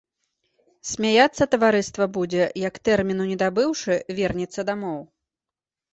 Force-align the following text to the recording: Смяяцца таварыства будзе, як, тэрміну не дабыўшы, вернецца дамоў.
Смяяцца 0.91 1.43
таварыства 1.53 2.03
будзе, 2.17 2.43
як, 2.67 2.81
тэрміну 2.89 3.29
не 3.33 3.37
дабыўшы, 3.45 3.93
вернецца 4.21 4.61
дамоў. 4.71 5.01